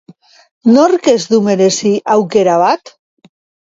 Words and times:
Nork 0.77 1.11
ez 1.13 1.19
du 1.35 1.43
merezi 1.51 1.95
aukera 2.19 2.61
bat? 2.67 2.99